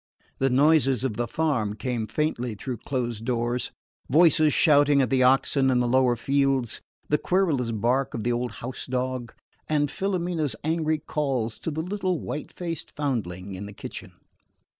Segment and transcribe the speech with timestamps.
[0.39, 3.69] The noises of the farm came faintly through closed doors
[4.09, 8.53] voices shouting at the oxen in the lower fields, the querulous bark of the old
[8.53, 9.31] house dog,
[9.69, 14.13] and Filomena's angry calls to the little white faced foundling in the kitchen.